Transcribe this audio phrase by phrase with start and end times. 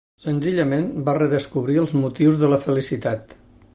[0.21, 3.37] Senzillament vol redescobrir els motius de la felicitat.